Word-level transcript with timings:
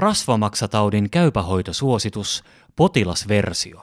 Rasvamaksataudin 0.00 1.10
käypähoitosuositus, 1.10 2.44
potilasversio. 2.76 3.82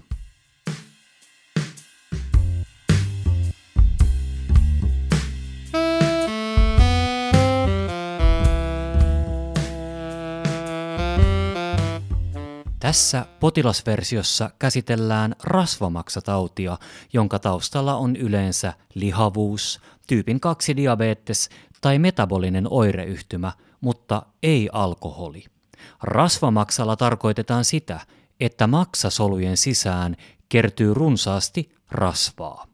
Tässä 12.80 13.26
potilasversiossa 13.40 14.50
käsitellään 14.60 15.36
rasvamaksatautia, 15.44 16.78
jonka 17.14 17.40
taustalla 17.40 17.96
on 17.96 18.16
yleensä 18.16 18.74
lihavuus, 18.94 19.82
tyypin 20.08 20.40
2 20.40 20.76
diabetes 20.76 21.50
tai 21.82 22.00
metabolinen 22.00 22.68
oireyhtymä, 22.70 23.52
mutta 23.82 24.26
ei 24.44 24.70
alkoholi. 24.72 25.57
Rasvamaksalla 26.04 26.96
tarkoitetaan 26.96 27.66
sitä, 27.66 28.00
että 28.40 28.68
maksasolujen 28.68 29.58
sisään 29.58 30.16
kertyy 30.50 30.94
runsaasti 30.94 31.70
rasvaa. 31.92 32.68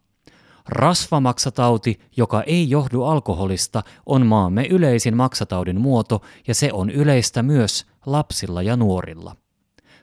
Rasvamaksatauti, 0.67 1.99
joka 2.17 2.43
ei 2.43 2.69
johdu 2.69 3.03
alkoholista, 3.03 3.83
on 4.05 4.25
maamme 4.25 4.67
yleisin 4.69 5.17
maksataudin 5.17 5.81
muoto 5.81 6.21
ja 6.47 6.55
se 6.55 6.73
on 6.73 6.89
yleistä 6.89 7.43
myös 7.43 7.85
lapsilla 8.05 8.61
ja 8.61 8.75
nuorilla. 8.75 9.35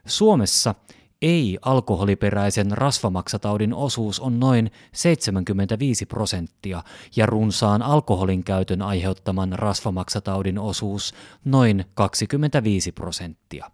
Suomessa 0.06 0.74
ei-alkoholiperäisen 1.22 2.70
rasvamaksataudin 2.70 3.74
osuus 3.74 4.20
on 4.20 4.40
noin 4.40 4.70
75 4.92 6.06
prosenttia 6.06 6.82
ja 7.16 7.26
runsaan 7.26 7.82
alkoholin 7.82 8.44
käytön 8.44 8.82
aiheuttaman 8.82 9.52
rasvamaksataudin 9.52 10.58
osuus 10.58 11.14
noin 11.44 11.84
25 11.94 12.92
prosenttia. 12.92 13.70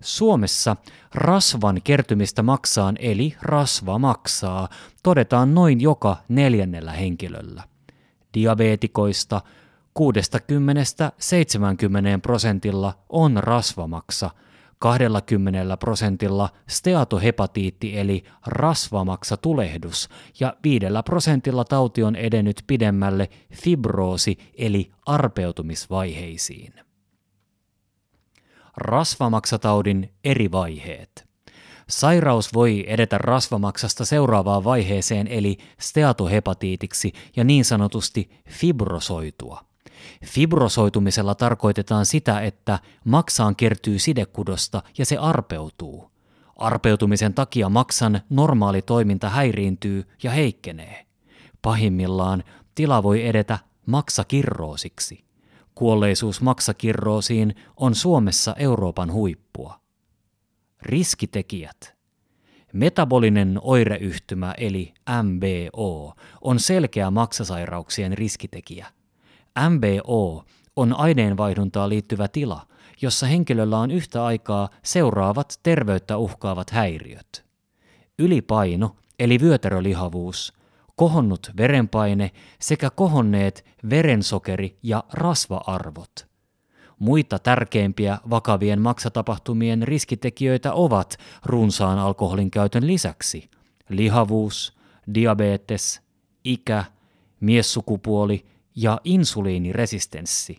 Suomessa 0.00 0.76
rasvan 1.14 1.80
kertymistä 1.84 2.42
maksaan 2.42 2.96
eli 3.00 3.36
rasva 3.42 3.98
maksaa 3.98 4.68
todetaan 5.02 5.54
noin 5.54 5.80
joka 5.80 6.16
neljännellä 6.28 6.92
henkilöllä. 6.92 7.62
Diabeetikoista 8.34 9.40
60-70 9.98 10.02
prosentilla 12.22 12.94
on 13.08 13.36
rasvamaksa– 13.36 14.30
20 14.80 15.76
prosentilla 15.76 16.48
steatohepatiitti 16.68 17.98
eli 17.98 18.24
rasvamaksatulehdus 18.46 20.08
ja 20.40 20.54
5 20.64 20.86
prosentilla 21.04 21.64
tauti 21.64 22.02
on 22.02 22.16
edennyt 22.16 22.64
pidemmälle 22.66 23.28
fibroosi 23.52 24.38
eli 24.54 24.90
arpeutumisvaiheisiin. 25.06 26.72
Rasvamaksataudin 28.76 30.14
eri 30.24 30.52
vaiheet. 30.52 31.28
Sairaus 31.88 32.54
voi 32.54 32.84
edetä 32.88 33.18
rasvamaksasta 33.18 34.04
seuraavaan 34.04 34.64
vaiheeseen 34.64 35.26
eli 35.26 35.58
steatohepatiitiksi 35.80 37.12
ja 37.36 37.44
niin 37.44 37.64
sanotusti 37.64 38.30
fibrosoitua– 38.48 39.64
Fibrosoitumisella 40.24 41.34
tarkoitetaan 41.34 42.06
sitä, 42.06 42.40
että 42.40 42.78
maksaan 43.04 43.56
kertyy 43.56 43.98
sidekudosta 43.98 44.82
ja 44.98 45.06
se 45.06 45.16
arpeutuu. 45.16 46.10
Arpeutumisen 46.56 47.34
takia 47.34 47.68
maksan 47.68 48.20
normaali 48.30 48.82
toiminta 48.82 49.28
häiriintyy 49.28 50.08
ja 50.22 50.30
heikkenee. 50.30 51.06
Pahimmillaan 51.62 52.44
tila 52.74 53.02
voi 53.02 53.26
edetä 53.26 53.58
maksakirroosiksi. 53.86 55.24
Kuolleisuus 55.74 56.40
maksakirroosiin 56.40 57.54
on 57.76 57.94
Suomessa 57.94 58.54
Euroopan 58.58 59.12
huippua. 59.12 59.80
Riskitekijät. 60.82 61.94
Metabolinen 62.72 63.58
oireyhtymä 63.62 64.54
eli 64.58 64.94
MBO 65.22 66.14
on 66.40 66.60
selkeä 66.60 67.10
maksasairauksien 67.10 68.18
riskitekijä– 68.18 68.86
MBO 69.68 70.44
on 70.76 70.96
aineenvaihduntaa 70.96 71.88
liittyvä 71.88 72.28
tila, 72.28 72.66
jossa 73.02 73.26
henkilöllä 73.26 73.78
on 73.78 73.90
yhtä 73.90 74.24
aikaa 74.24 74.68
seuraavat 74.82 75.60
terveyttä 75.62 76.16
uhkaavat 76.16 76.70
häiriöt. 76.70 77.44
Ylipaino 78.18 78.96
eli 79.18 79.40
vyötärölihavuus, 79.40 80.52
kohonnut 80.96 81.50
verenpaine 81.56 82.30
sekä 82.60 82.90
kohonneet 82.90 83.64
verensokeri- 83.90 84.78
ja 84.82 85.04
rasva-arvot. 85.12 86.30
Muita 86.98 87.38
tärkeimpiä 87.38 88.18
vakavien 88.30 88.80
maksatapahtumien 88.80 89.82
riskitekijöitä 89.82 90.72
ovat 90.72 91.16
runsaan 91.44 91.98
alkoholin 91.98 92.50
käytön 92.50 92.86
lisäksi 92.86 93.50
lihavuus, 93.88 94.76
diabetes, 95.14 96.00
ikä, 96.44 96.84
miessukupuoli 97.40 98.46
ja 98.82 99.00
insuliiniresistenssi. 99.04 100.58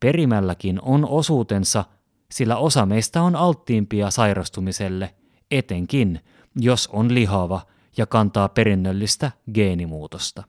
Perimälläkin 0.00 0.80
on 0.82 1.08
osuutensa, 1.08 1.84
sillä 2.32 2.56
osa 2.56 2.86
meistä 2.86 3.22
on 3.22 3.36
alttiimpia 3.36 4.10
sairastumiselle, 4.10 5.14
etenkin 5.50 6.20
jos 6.56 6.88
on 6.92 7.14
lihava 7.14 7.60
ja 7.96 8.06
kantaa 8.06 8.48
perinnöllistä 8.48 9.32
geenimuutosta. 9.54 10.42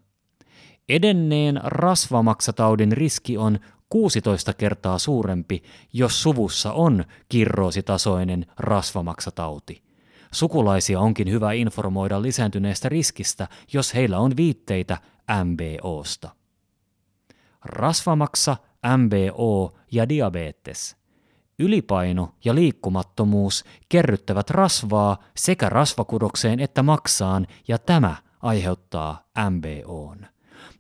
Edenneen 0.90 1.60
rasvamaksataudin 1.64 2.92
riski 2.92 3.38
on 3.38 3.60
16 3.90 4.54
kertaa 4.54 4.98
suurempi, 4.98 5.64
jos 5.94 6.24
suvussa 6.24 6.74
on 6.74 7.06
kirroositasoinen 7.30 8.46
rasvamaksatauti. 8.58 9.84
Sukulaisia 10.32 11.00
onkin 11.00 11.32
hyvä 11.32 11.52
informoida 11.52 12.22
lisääntyneestä 12.22 12.90
riskistä, 12.90 13.48
jos 13.74 13.94
heillä 13.94 14.20
on 14.20 14.38
viitteitä 14.38 14.98
MBOsta 15.44 16.39
rasvamaksa, 17.66 18.58
MBO 18.98 19.72
ja 19.92 20.10
diabetes. 20.10 20.96
Ylipaino 21.60 22.36
ja 22.46 22.56
liikkumattomuus 22.56 23.66
kerryttävät 23.90 24.50
rasvaa 24.50 25.18
sekä 25.38 25.70
rasvakudokseen 25.70 26.60
että 26.60 26.84
maksaan 26.84 27.48
ja 27.68 27.78
tämä 27.78 28.16
aiheuttaa 28.42 29.24
MBOn. 29.50 30.26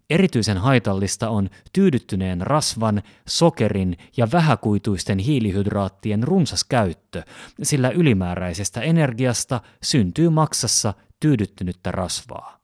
Erityisen 0.10 0.58
haitallista 0.58 1.30
on 1.30 1.50
tyydyttyneen 1.74 2.42
rasvan, 2.42 3.02
sokerin 3.28 3.98
ja 4.18 4.28
vähäkuituisten 4.32 5.20
hiilihydraattien 5.20 6.24
runsas 6.24 6.64
käyttö, 6.64 7.24
sillä 7.64 7.90
ylimääräisestä 7.90 8.82
energiasta 8.82 9.62
syntyy 9.84 10.30
maksassa 10.30 10.94
tyydyttynyttä 11.20 11.92
rasvaa. 11.92 12.59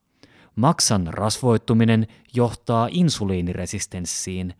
Maksan 0.56 1.08
rasvoittuminen 1.08 2.08
johtaa 2.34 2.88
insuliiniresistenssiin, 2.92 4.54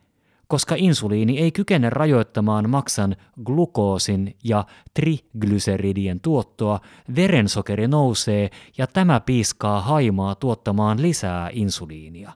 koska 0.48 0.74
insuliini 0.78 1.38
ei 1.38 1.52
kykene 1.52 1.90
rajoittamaan 1.90 2.70
maksan 2.70 3.16
glukoosin 3.44 4.36
ja 4.44 4.64
triglyseridien 4.94 6.20
tuottoa, 6.20 6.80
verensokeri 7.16 7.88
nousee 7.88 8.50
ja 8.78 8.86
tämä 8.86 9.20
piiskaa 9.20 9.80
haimaa 9.80 10.34
tuottamaan 10.34 11.02
lisää 11.02 11.50
insuliinia. 11.52 12.32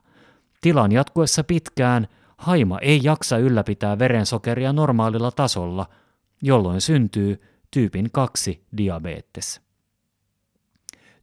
Tilan 0.61 0.91
jatkuessa 0.91 1.43
pitkään 1.43 2.07
haima 2.37 2.79
ei 2.79 2.99
jaksa 3.03 3.37
ylläpitää 3.37 3.99
verensokeria 3.99 4.73
normaalilla 4.73 5.31
tasolla, 5.31 5.85
jolloin 6.41 6.81
syntyy 6.81 7.41
tyypin 7.71 8.09
2 8.11 8.65
diabetes. 8.77 9.61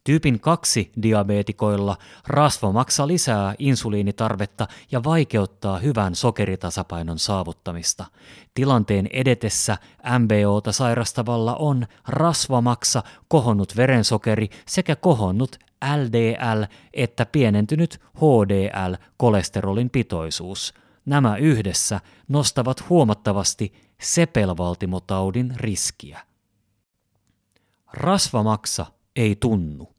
Tyypin 0.09 0.39
2 0.39 0.91
diabeetikoilla 1.01 1.97
rasvamaksa 2.27 3.07
lisää 3.07 3.55
insuliinitarvetta 3.59 4.67
ja 4.91 5.03
vaikeuttaa 5.03 5.77
hyvän 5.77 6.15
sokeritasapainon 6.15 7.19
saavuttamista. 7.19 8.05
Tilanteen 8.53 9.09
edetessä 9.13 9.77
MBOta 10.19 10.71
sairastavalla 10.71 11.55
on 11.55 11.87
rasvamaksa, 12.07 13.03
kohonnut 13.27 13.75
verensokeri 13.77 14.49
sekä 14.67 14.95
kohonnut 14.95 15.59
LDL 16.03 16.63
että 16.93 17.25
pienentynyt 17.25 18.01
HDL-kolesterolin 18.15 19.89
pitoisuus. 19.91 20.73
Nämä 21.05 21.37
yhdessä 21.37 21.99
nostavat 22.27 22.89
huomattavasti 22.89 23.73
sepelvaltimotaudin 24.01 25.53
riskiä. 25.57 26.19
Rasvamaksa 27.93 28.85
ei 29.15 29.35
tunnu. 29.35 29.98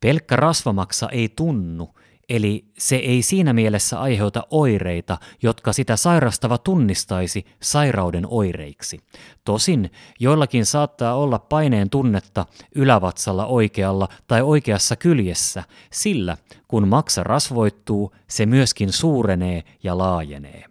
Pelkkä 0.00 0.36
rasvamaksa 0.36 1.08
ei 1.08 1.28
tunnu, 1.28 1.94
eli 2.28 2.64
se 2.78 2.96
ei 2.96 3.22
siinä 3.22 3.52
mielessä 3.52 4.00
aiheuta 4.00 4.46
oireita, 4.50 5.18
jotka 5.42 5.72
sitä 5.72 5.96
sairastava 5.96 6.58
tunnistaisi 6.58 7.44
sairauden 7.62 8.26
oireiksi. 8.28 9.00
Tosin 9.44 9.90
joillakin 10.20 10.66
saattaa 10.66 11.14
olla 11.14 11.38
paineen 11.38 11.90
tunnetta 11.90 12.46
ylävatsalla 12.74 13.46
oikealla 13.46 14.08
tai 14.26 14.42
oikeassa 14.42 14.96
kyljessä, 14.96 15.64
sillä 15.92 16.36
kun 16.68 16.88
maksa 16.88 17.24
rasvoittuu, 17.24 18.14
se 18.28 18.46
myöskin 18.46 18.92
suurenee 18.92 19.62
ja 19.82 19.98
laajenee. 19.98 20.64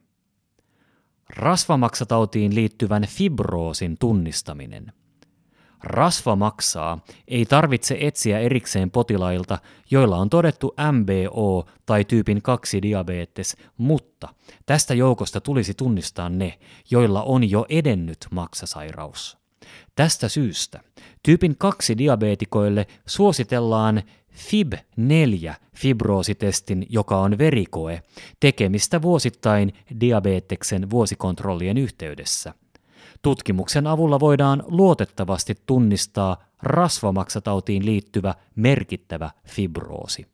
Rasvamaksatautiin 1.29 2.55
liittyvän 2.55 3.05
fibroosin 3.07 3.97
tunnistaminen. 3.99 4.93
Rasvamaksaa 5.83 6.99
ei 7.27 7.45
tarvitse 7.45 7.97
etsiä 7.99 8.39
erikseen 8.39 8.91
potilailta, 8.91 9.59
joilla 9.91 10.17
on 10.17 10.29
todettu 10.29 10.73
MBO 10.91 11.65
tai 11.85 12.05
tyypin 12.05 12.41
2 12.41 12.81
diabetes, 12.81 13.57
mutta 13.77 14.29
tästä 14.65 14.93
joukosta 14.93 15.41
tulisi 15.41 15.73
tunnistaa 15.73 16.29
ne, 16.29 16.59
joilla 16.91 17.23
on 17.23 17.49
jo 17.49 17.65
edennyt 17.69 18.27
maksasairaus. 18.31 19.37
Tästä 19.95 20.29
syystä 20.29 20.79
tyypin 21.23 21.55
2 21.57 21.97
diabeetikoille 21.97 22.87
suositellaan 23.05 24.03
FIB4 24.37 25.53
fibroositestin, 25.75 26.85
joka 26.89 27.17
on 27.17 27.37
verikoe, 27.37 28.01
tekemistä 28.39 29.01
vuosittain 29.01 29.73
diabeteksen 29.99 30.89
vuosikontrollien 30.89 31.77
yhteydessä. 31.77 32.53
Tutkimuksen 33.21 33.87
avulla 33.87 34.19
voidaan 34.19 34.63
luotettavasti 34.67 35.55
tunnistaa 35.65 36.37
rasvamaksatautiin 36.61 37.85
liittyvä 37.85 38.35
merkittävä 38.55 39.31
fibroosi. 39.47 40.25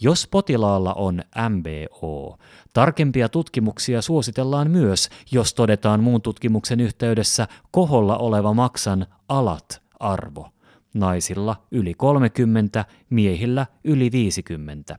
Jos 0.00 0.28
potilaalla 0.30 0.94
on 0.94 1.22
MBO, 1.48 2.38
tarkempia 2.72 3.28
tutkimuksia 3.28 4.02
suositellaan 4.02 4.70
myös, 4.70 5.08
jos 5.32 5.54
todetaan 5.54 6.02
muun 6.02 6.22
tutkimuksen 6.22 6.80
yhteydessä 6.80 7.48
koholla 7.70 8.16
oleva 8.18 8.54
maksan 8.54 9.06
alat 9.28 9.82
arvo– 10.00 10.48
naisilla 10.94 11.56
yli 11.70 11.94
30, 11.94 12.84
miehillä 13.10 13.66
yli 13.84 14.12
50. 14.12 14.96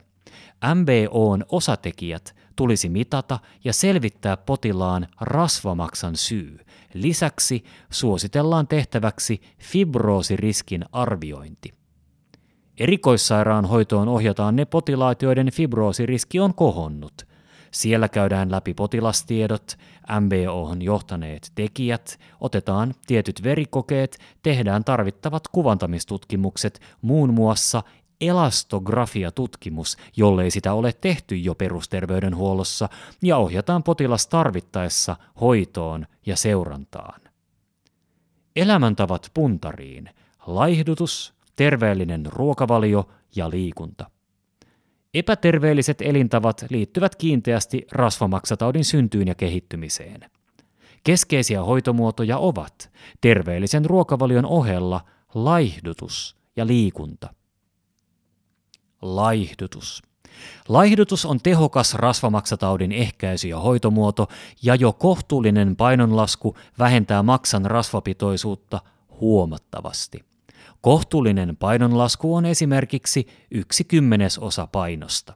MBOn 0.76 1.46
osatekijät 1.50 2.36
tulisi 2.56 2.90
mitata 2.90 3.40
ja 3.64 3.74
selvittää 3.74 4.38
potilaan 4.38 5.08
rasvamaksan 5.22 6.16
syy. 6.16 6.60
Lisäksi 6.94 7.64
suositellaan 7.90 8.68
tehtäväksi 8.68 9.42
fibroosiriskin 9.60 10.86
arviointi. 10.92 11.74
Erikoissairaanhoitoon 12.78 14.08
ohjataan 14.08 14.56
ne 14.56 14.66
potilaat, 14.66 15.22
joiden 15.22 15.52
fibroosiriski 15.52 16.40
on 16.40 16.54
kohonnut– 16.54 17.14
siellä 17.74 18.10
käydään 18.10 18.52
läpi 18.52 18.74
potilastiedot, 18.74 19.78
MBOhon 20.20 20.82
johtaneet 20.82 21.52
tekijät, 21.56 22.20
otetaan 22.42 22.94
tietyt 23.08 23.44
verikokeet, 23.44 24.20
tehdään 24.44 24.84
tarvittavat 24.84 25.48
kuvantamistutkimukset, 25.48 26.82
muun 27.02 27.34
muassa 27.34 27.84
elastografiatutkimus, 28.28 29.98
jollei 30.18 30.52
sitä 30.52 30.74
ole 30.74 30.94
tehty 31.02 31.36
jo 31.36 31.56
perusterveydenhuollossa, 31.56 32.90
ja 33.22 33.38
ohjataan 33.38 33.84
potilas 33.84 34.28
tarvittaessa 34.28 35.16
hoitoon 35.42 36.06
ja 36.26 36.36
seurantaan. 36.36 37.22
Elämäntavat 38.56 39.32
puntariin, 39.34 40.10
laihdutus, 40.48 41.34
terveellinen 41.56 42.26
ruokavalio 42.26 43.10
ja 43.36 43.50
liikunta. 43.50 44.10
Epäterveelliset 45.14 46.02
elintavat 46.02 46.66
liittyvät 46.70 47.16
kiinteästi 47.16 47.88
rasvamaksataudin 47.92 48.86
syntyyn 48.86 49.28
ja 49.28 49.36
kehittymiseen. 49.36 50.32
Keskeisiä 51.04 51.64
hoitomuotoja 51.64 52.38
ovat 52.38 52.92
terveellisen 53.22 53.86
ruokavalion 53.86 54.46
ohella 54.46 55.02
laihdutus 55.36 56.38
ja 56.56 56.68
liikunta. 56.68 57.34
Laihdutus. 59.04 60.04
Laihdutus 60.68 61.26
on 61.26 61.40
tehokas 61.44 61.94
rasvamaksataudin 61.94 62.92
ehkäisy 62.92 63.48
ja 63.48 63.60
hoitomuoto, 63.60 64.28
ja 64.62 64.76
jo 64.76 64.94
kohtuullinen 64.94 65.76
painonlasku 65.76 66.58
vähentää 66.80 67.24
maksan 67.24 67.66
rasvapitoisuutta 67.66 68.82
huomattavasti. 69.22 70.26
Kohtuullinen 70.82 71.58
painonlasku 71.58 72.36
on 72.36 72.46
esimerkiksi 72.46 73.28
yksi 73.52 73.84
kymmenesosa 73.84 74.68
painosta. 74.68 75.34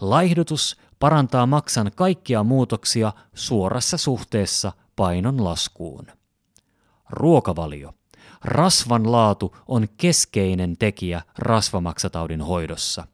Laihdutus 0.00 0.76
parantaa 0.98 1.46
maksan 1.46 1.90
kaikkia 1.94 2.44
muutoksia 2.44 3.12
suorassa 3.34 3.96
suhteessa 3.96 4.72
painon 4.96 5.44
laskuun. 5.44 6.06
Ruokavalio. 7.10 7.94
Rasvan 8.44 9.12
laatu 9.12 9.56
on 9.68 9.86
keskeinen 9.96 10.76
tekijä 10.76 11.22
rasvamaksataudin 11.38 12.40
hoidossa. 12.40 13.06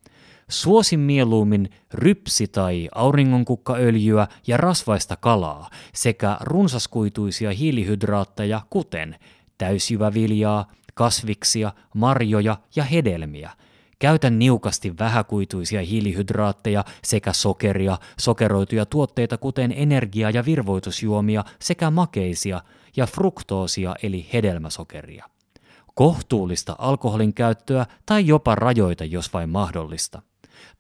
Suosin 0.49 1.01
mieluummin 1.01 1.71
rypsi- 1.95 2.49
tai 2.49 2.89
auringonkukkaöljyä 2.95 4.29
ja 4.47 4.57
rasvaista 4.57 5.17
kalaa 5.17 5.71
sekä 5.95 6.37
runsaskuituisia 6.41 7.53
hiilihydraatteja 7.53 8.61
kuten 8.71 9.17
täysjyväviljaa, 9.59 10.67
kasviksia, 10.95 11.73
marjoja 11.95 12.57
ja 12.77 12.85
hedelmiä. 12.85 13.51
Käytä 14.03 14.31
niukasti 14.31 14.99
vähäkuituisia 14.99 15.83
hiilihydraatteja 15.83 16.85
sekä 17.05 17.33
sokeria, 17.33 17.99
sokeroituja 18.21 18.87
tuotteita 18.87 19.39
kuten 19.39 19.73
energia- 19.77 20.31
ja 20.31 20.45
virvoitusjuomia 20.45 21.45
sekä 21.59 21.91
makeisia 21.91 22.63
ja 22.97 23.07
fruktoosia 23.07 23.97
eli 24.03 24.29
hedelmäsokeria. 24.33 25.25
Kohtuullista 25.95 26.77
alkoholin 26.79 27.35
käyttöä 27.35 27.87
tai 28.07 28.27
jopa 28.27 28.55
rajoita, 28.55 29.05
jos 29.05 29.33
vain 29.33 29.51
mahdollista. 29.51 30.23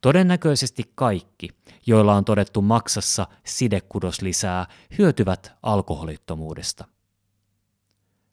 Todennäköisesti 0.00 0.82
kaikki, 0.94 1.48
joilla 1.86 2.14
on 2.14 2.24
todettu 2.24 2.62
maksassa 2.62 3.26
sidekudos 3.44 4.22
lisää, 4.22 4.66
hyötyvät 4.98 5.52
alkoholittomuudesta. 5.62 6.84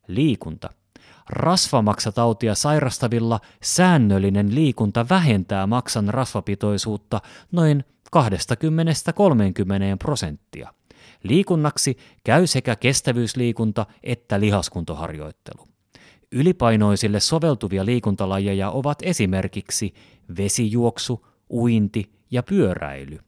Liikunta. 0.08 0.79
Rasvamaksatautia 1.30 2.56
sairastavilla 2.56 3.40
säännöllinen 3.64 4.56
liikunta 4.56 5.10
vähentää 5.10 5.68
maksan 5.68 6.08
rasvapitoisuutta 6.08 7.22
noin 7.52 7.84
20-30 8.18 8.20
prosenttia. 10.00 10.74
Liikunnaksi 11.24 11.98
käy 12.24 12.48
sekä 12.48 12.76
kestävyysliikunta 12.76 13.86
että 14.04 14.40
lihaskuntoharjoittelu. 14.40 15.68
Ylipainoisille 16.32 17.20
soveltuvia 17.20 17.86
liikuntalajeja 17.86 18.72
ovat 18.72 18.98
esimerkiksi 19.04 19.94
vesijuoksu, 20.38 21.28
uinti 21.50 22.12
ja 22.32 22.44
pyöräily. 22.44 23.20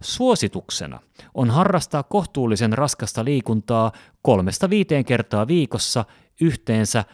Suosituksena 0.00 1.00
on 1.34 1.50
harrastaa 1.50 2.02
kohtuullisen 2.02 2.72
raskasta 2.72 3.24
liikuntaa 3.24 3.92
kolmesta 4.22 4.70
viiteen 4.70 5.04
kertaa 5.04 5.46
viikossa 5.46 6.04
yhteensä 6.40 7.04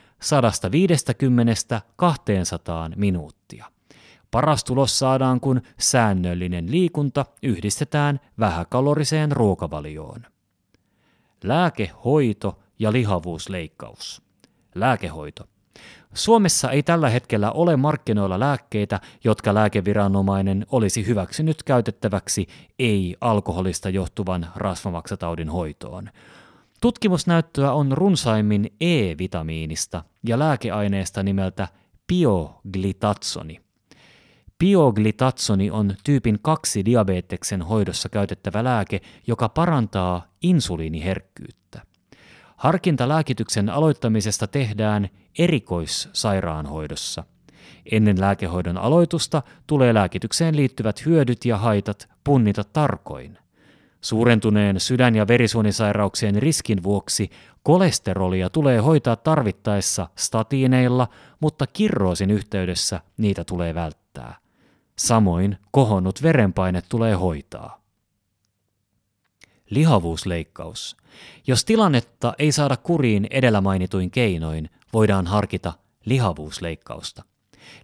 150-200 2.92 2.96
minuuttia. 2.96 3.66
Paras 4.30 4.64
tulos 4.64 4.98
saadaan, 4.98 5.40
kun 5.40 5.62
säännöllinen 5.78 6.70
liikunta 6.70 7.26
yhdistetään 7.42 8.20
vähäkaloriseen 8.38 9.32
ruokavalioon. 9.32 10.26
Lääkehoito 11.44 12.58
ja 12.78 12.92
lihavuusleikkaus. 12.92 14.22
Lääkehoito. 14.74 15.44
Suomessa 16.14 16.70
ei 16.70 16.82
tällä 16.82 17.08
hetkellä 17.08 17.52
ole 17.52 17.76
markkinoilla 17.76 18.40
lääkkeitä, 18.40 19.00
jotka 19.24 19.54
lääkeviranomainen 19.54 20.66
olisi 20.72 21.06
hyväksynyt 21.06 21.62
käytettäväksi 21.62 22.46
ei-alkoholista 22.78 23.88
johtuvan 23.88 24.46
rasvamaksataudin 24.56 25.48
hoitoon. 25.48 26.10
Tutkimusnäyttöä 26.80 27.72
on 27.72 27.92
runsaimmin 27.92 28.72
E-vitamiinista 28.80 30.04
ja 30.26 30.38
lääkeaineesta 30.38 31.22
nimeltä 31.22 31.68
pioglitatsoni. 32.06 33.60
Pioglitatsoni 34.58 35.70
on 35.70 35.94
tyypin 36.04 36.38
2 36.42 36.84
diabeteksen 36.84 37.62
hoidossa 37.62 38.08
käytettävä 38.08 38.64
lääke, 38.64 39.00
joka 39.26 39.48
parantaa 39.48 40.26
insuliiniherkkyyttä. 40.42 41.82
Harkinta 42.56 43.08
lääkityksen 43.08 43.68
aloittamisesta 43.68 44.46
tehdään 44.46 45.08
erikoissairaanhoidossa. 45.38 47.24
Ennen 47.92 48.20
lääkehoidon 48.20 48.78
aloitusta 48.78 49.42
tulee 49.66 49.94
lääkitykseen 49.94 50.56
liittyvät 50.56 51.06
hyödyt 51.06 51.44
ja 51.44 51.58
haitat 51.58 52.08
punnita 52.24 52.64
tarkoin– 52.64 53.38
Suurentuneen 54.00 54.80
sydän- 54.80 55.14
ja 55.14 55.28
verisuonisairauksien 55.28 56.34
riskin 56.34 56.82
vuoksi 56.82 57.30
kolesterolia 57.62 58.50
tulee 58.50 58.78
hoitaa 58.78 59.16
tarvittaessa 59.16 60.08
statiineilla, 60.16 61.08
mutta 61.40 61.66
kirroosin 61.66 62.30
yhteydessä 62.30 63.00
niitä 63.16 63.44
tulee 63.44 63.74
välttää. 63.74 64.38
Samoin 64.96 65.56
kohonnut 65.70 66.22
verenpaine 66.22 66.82
tulee 66.88 67.14
hoitaa. 67.14 67.82
Lihavuusleikkaus. 69.70 70.96
Jos 71.46 71.64
tilannetta 71.64 72.34
ei 72.38 72.52
saada 72.52 72.76
kuriin 72.76 73.26
edellä 73.30 73.60
mainituin 73.60 74.10
keinoin, 74.10 74.70
voidaan 74.92 75.26
harkita 75.26 75.72
lihavuusleikkausta. 76.04 77.22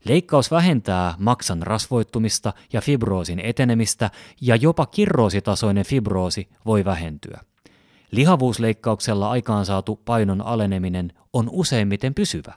Leikkaus 0.05 0.51
vähentää 0.51 1.15
maksan 1.19 1.63
rasvoittumista 1.63 2.53
ja 2.73 2.81
fibroosin 2.81 3.41
etenemistä 3.41 4.11
ja 4.41 4.57
jopa 4.57 4.87
kirroositasoinen 4.87 5.85
fibroosi 5.85 6.49
voi 6.67 6.85
vähentyä. 6.85 7.41
Lihavuusleikkauksella 8.11 9.31
aikaansaatu 9.31 9.97
painon 10.05 10.41
aleneminen 10.41 11.13
on 11.33 11.49
useimmiten 11.53 12.15
pysyvä. 12.15 12.55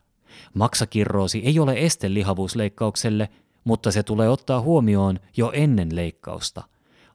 Maksakirroosi 0.54 1.42
ei 1.46 1.60
ole 1.60 1.74
este 1.78 2.14
lihavuusleikkaukselle, 2.14 3.30
mutta 3.64 3.92
se 3.92 4.04
tulee 4.04 4.30
ottaa 4.30 4.62
huomioon 4.62 5.20
jo 5.38 5.52
ennen 5.54 5.96
leikkausta. 5.96 6.64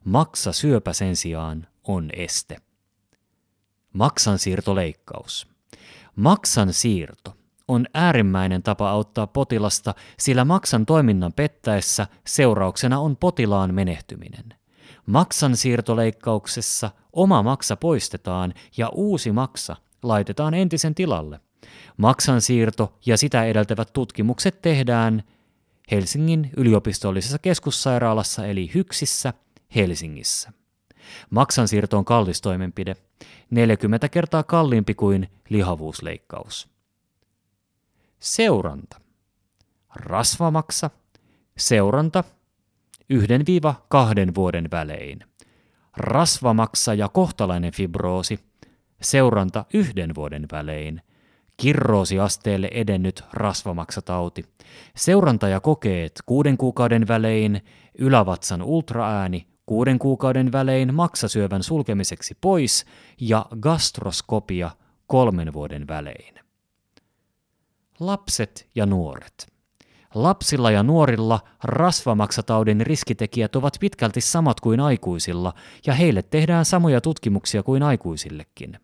Maksa 0.04 0.52
syöpä 0.52 0.92
sen 0.92 1.16
sijaan 1.16 1.66
on 1.84 2.10
este. 2.12 2.56
Maksan 3.92 4.38
siirtoleikkaus. 4.38 5.46
Maksan 6.16 6.72
siirto 6.72 7.36
on 7.68 7.86
äärimmäinen 7.94 8.62
tapa 8.62 8.90
auttaa 8.90 9.26
potilasta, 9.26 9.94
sillä 10.18 10.44
maksan 10.44 10.86
toiminnan 10.86 11.32
pettäessä 11.32 12.06
seurauksena 12.26 13.00
on 13.00 13.16
potilaan 13.16 13.74
menehtyminen. 13.74 14.44
Maksan 15.06 15.56
siirtoleikkauksessa 15.56 16.90
oma 17.12 17.42
maksa 17.42 17.76
poistetaan 17.76 18.54
ja 18.76 18.88
uusi 18.88 19.32
maksa 19.32 19.76
laitetaan 20.02 20.54
entisen 20.54 20.94
tilalle. 20.94 21.40
Maksan 21.96 22.40
siirto 22.40 22.98
ja 23.06 23.16
sitä 23.16 23.44
edeltävät 23.44 23.92
tutkimukset 23.92 24.62
tehdään 24.62 25.22
Helsingin 25.90 26.50
yliopistollisessa 26.56 27.38
keskussairaalassa 27.38 28.46
eli 28.46 28.70
Hyksissä 28.74 29.32
Helsingissä. 29.74 30.52
Maksansiirto 31.30 31.98
on 31.98 32.04
kallis 32.04 32.40
toimenpide, 32.40 32.96
40 33.50 34.08
kertaa 34.08 34.42
kalliimpi 34.42 34.94
kuin 34.94 35.28
lihavuusleikkaus. 35.48 36.71
Seuranta. 38.22 39.00
Rasvamaksa. 39.94 40.90
Seuranta. 41.58 42.24
1-2 43.12 43.16
vuoden 44.34 44.70
välein. 44.70 45.20
Rasvamaksa 45.96 46.94
ja 46.94 47.08
kohtalainen 47.08 47.72
fibroosi. 47.72 48.38
Seuranta 49.00 49.64
yhden 49.74 50.14
vuoden 50.14 50.46
välein. 50.52 51.02
Kirroosiasteelle 51.56 52.70
edennyt 52.72 53.24
rasvamaksatauti. 53.32 54.44
Seuranta 54.96 55.48
ja 55.48 55.60
kokeet 55.60 56.12
kuuden 56.26 56.56
kuukauden 56.56 57.08
välein. 57.08 57.62
Ylävatsan 57.98 58.62
ultraääni 58.62 59.46
kuuden 59.66 59.98
kuukauden 59.98 60.52
välein 60.52 60.94
maksasyövän 60.94 61.62
sulkemiseksi 61.62 62.36
pois 62.40 62.86
ja 63.20 63.46
gastroskopia 63.60 64.70
kolmen 65.06 65.52
vuoden 65.52 65.88
välein. 65.88 66.42
Lapset 68.06 68.68
ja 68.74 68.86
nuoret. 68.86 69.52
Lapsilla 70.14 70.70
ja 70.70 70.82
nuorilla 70.82 71.40
rasvamaksataudin 71.64 72.80
riskitekijät 72.80 73.56
ovat 73.56 73.76
pitkälti 73.80 74.20
samat 74.20 74.60
kuin 74.60 74.80
aikuisilla, 74.80 75.54
ja 75.86 75.94
heille 75.94 76.22
tehdään 76.22 76.64
samoja 76.64 77.00
tutkimuksia 77.00 77.62
kuin 77.62 77.82
aikuisillekin. 77.82 78.78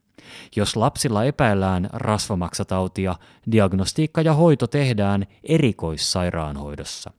Jos 0.57 0.77
lapsilla 0.77 1.25
epäillään 1.25 1.89
rasvamaksatautia, 1.93 3.15
diagnostiikka 3.53 4.23
ja 4.23 4.35
hoito 4.35 4.67
tehdään 4.67 5.27
erikoissairaanhoidossa. 5.45 7.11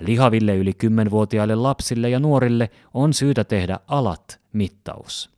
Lihaville 0.00 0.56
yli 0.56 0.72
10-vuotiaille 0.84 1.54
lapsille 1.54 2.10
ja 2.10 2.20
nuorille 2.20 2.70
on 2.94 3.14
syytä 3.14 3.44
tehdä 3.44 3.80
alat 3.86 4.40
mittaus. 4.52 5.30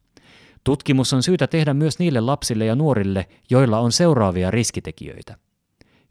Tutkimus 0.65 1.13
on 1.13 1.23
syytä 1.23 1.47
tehdä 1.47 1.75
myös 1.75 1.99
niille 1.99 2.21
lapsille 2.21 2.65
ja 2.65 2.75
nuorille, 2.75 3.29
joilla 3.51 3.79
on 3.79 3.93
seuraavia 3.93 4.51
riskitekijöitä– 4.51 5.37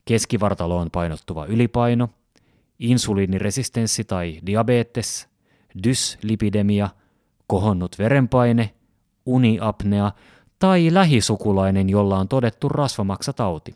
keskivartaloon 0.09 0.91
painottuva 0.91 1.45
ylipaino, 1.45 2.09
insuliiniresistenssi 2.79 4.03
tai 4.03 4.39
diabetes, 4.45 5.27
dyslipidemia, 5.83 6.89
kohonnut 7.47 7.99
verenpaine, 7.99 8.73
uniapnea 9.25 10.11
tai 10.59 10.89
lähisukulainen, 10.93 11.89
jolla 11.89 12.17
on 12.17 12.27
todettu 12.27 12.69
rasvamaksatauti. 12.69 13.75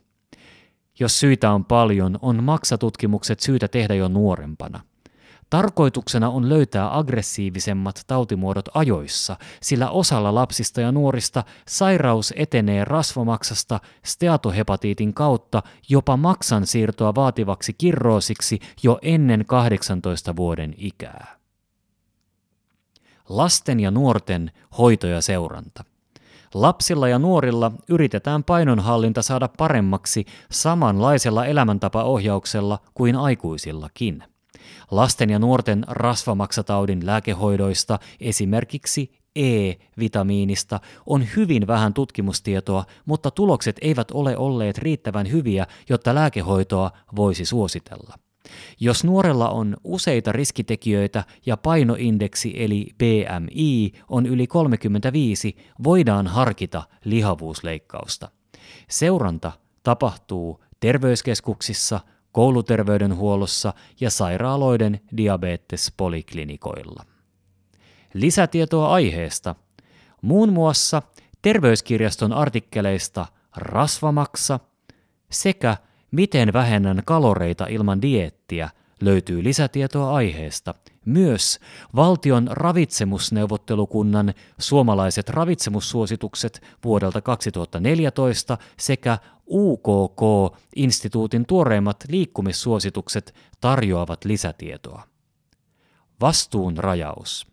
Jos 0.99 1.19
syitä 1.19 1.51
on 1.51 1.65
paljon, 1.65 2.19
on 2.21 2.43
maksatutkimukset 2.43 3.39
syytä 3.39 3.67
tehdä 3.67 3.93
jo 3.93 4.07
nuorempana– 4.07 4.79
Tarkoituksena 5.53 6.29
on 6.29 6.49
löytää 6.49 6.97
aggressiivisemmat 6.97 8.01
tautimuodot 8.07 8.69
ajoissa, 8.73 9.37
sillä 9.61 9.89
osalla 9.89 10.35
lapsista 10.35 10.81
ja 10.81 10.91
nuorista 10.91 11.43
sairaus 11.67 12.33
etenee 12.35 12.85
rasvamaksasta 12.85 13.79
steatohepatiitin 14.05 15.13
kautta 15.13 15.63
jopa 15.89 16.17
maksan 16.17 16.67
siirtoa 16.67 17.15
vaativaksi 17.15 17.73
kirroosiksi 17.73 18.59
jo 18.83 18.99
ennen 19.01 19.45
18 19.45 20.35
vuoden 20.35 20.73
ikää. 20.77 21.39
Lasten 23.29 23.79
ja 23.79 23.91
nuorten 23.91 24.51
hoito 24.77 25.07
ja 25.07 25.21
seuranta. 25.21 25.83
Lapsilla 26.53 27.07
ja 27.07 27.19
nuorilla 27.19 27.71
yritetään 27.89 28.43
painonhallinta 28.43 29.21
saada 29.21 29.49
paremmaksi 29.57 30.25
samanlaisella 30.51 31.45
elämäntapaohjauksella 31.45 32.79
kuin 32.93 33.15
aikuisillakin. 33.15 34.32
Lasten 34.91 35.29
ja 35.29 35.39
nuorten 35.39 35.83
rasvamaksataudin 35.87 37.05
lääkehoidoista, 37.05 37.99
esimerkiksi 38.19 39.11
E-vitamiinista, 39.35 40.79
on 41.05 41.25
hyvin 41.35 41.67
vähän 41.67 41.93
tutkimustietoa, 41.93 42.85
mutta 43.05 43.31
tulokset 43.31 43.75
eivät 43.81 44.11
ole 44.11 44.37
olleet 44.37 44.77
riittävän 44.77 45.31
hyviä, 45.31 45.67
jotta 45.89 46.15
lääkehoitoa 46.15 46.91
voisi 47.15 47.45
suositella. 47.45 48.15
Jos 48.79 49.03
nuorella 49.03 49.49
on 49.49 49.77
useita 49.83 50.31
riskitekijöitä 50.31 51.23
ja 51.45 51.57
painoindeksi 51.57 52.53
eli 52.63 52.87
BMI 52.97 53.91
on 54.09 54.25
yli 54.25 54.47
35, 54.47 55.55
voidaan 55.83 56.27
harkita 56.27 56.83
lihavuusleikkausta. 57.03 58.29
Seuranta 58.89 59.51
tapahtuu 59.83 60.63
terveyskeskuksissa, 60.79 61.99
kouluterveydenhuollossa 62.33 63.73
ja 63.99 64.09
sairaaloiden 64.09 64.99
diabetespoliklinikoilla. 65.17 67.05
Lisätietoa 68.13 68.93
aiheesta 68.93 69.55
muun 70.21 70.53
muassa 70.53 71.01
terveyskirjaston 71.41 72.33
artikkeleista 72.33 73.25
Rasvamaksa 73.55 74.59
sekä 75.31 75.77
Miten 76.13 76.53
vähennän 76.53 77.01
kaloreita 77.05 77.65
ilman 77.67 78.01
dieettiä 78.01 78.69
löytyy 79.01 79.43
lisätietoa 79.43 80.13
aiheesta. 80.13 80.73
Myös 81.05 81.59
valtion 81.95 82.47
ravitsemusneuvottelukunnan 82.51 84.33
suomalaiset 84.57 85.29
ravitsemussuositukset 85.29 86.63
vuodelta 86.83 87.21
2014 87.21 88.57
sekä 88.79 89.17
UKK-instituutin 89.49 91.45
tuoreimmat 91.45 91.97
liikkumissuositukset 92.07 93.35
tarjoavat 93.61 94.25
lisätietoa. 94.25 95.03
Vastuun 96.21 96.77
rajaus. 96.77 97.47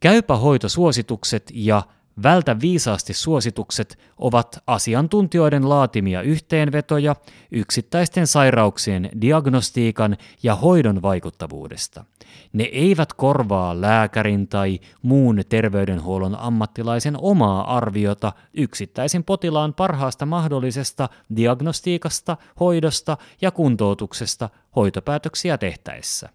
Käypähoitosuositukset 0.00 1.50
ja 1.54 1.82
Vältä 2.22 2.60
viisaasti 2.60 3.14
suositukset 3.14 3.98
ovat 4.18 4.58
asiantuntijoiden 4.66 5.68
laatimia 5.68 6.22
yhteenvetoja 6.22 7.16
yksittäisten 7.50 8.26
sairauksien 8.26 9.10
diagnostiikan 9.20 10.16
ja 10.42 10.54
hoidon 10.54 11.02
vaikuttavuudesta. 11.02 12.04
Ne 12.52 12.64
eivät 12.64 13.12
korvaa 13.12 13.80
lääkärin 13.80 14.48
tai 14.48 14.80
muun 15.02 15.40
terveydenhuollon 15.48 16.38
ammattilaisen 16.38 17.16
omaa 17.20 17.76
arviota 17.76 18.32
yksittäisen 18.54 19.24
potilaan 19.24 19.74
parhaasta 19.74 20.26
mahdollisesta 20.26 21.08
diagnostiikasta, 21.36 22.36
hoidosta 22.60 23.16
ja 23.40 23.50
kuntoutuksesta 23.50 24.48
hoitopäätöksiä 24.76 25.58
tehtäessä. 25.58 26.28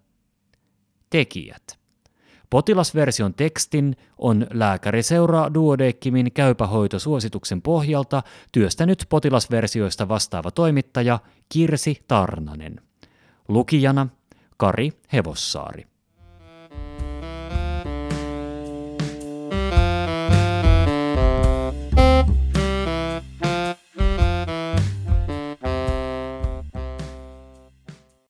Tekijät 1.10 1.83
Potilasversion 2.54 3.34
tekstin 3.34 3.96
on 4.18 4.46
lääkäri 4.50 5.02
seuraa 5.02 5.54
Duodeckimin 5.54 6.32
käypähoitosuosituksen 6.32 7.62
pohjalta 7.62 8.22
työstänyt 8.52 9.06
potilasversioista 9.08 10.08
vastaava 10.08 10.50
toimittaja 10.50 11.18
Kirsi 11.48 12.04
Tarnanen. 12.08 12.80
Lukijana 13.48 14.06
Kari 14.56 14.92
Hevossaari. 15.12 15.86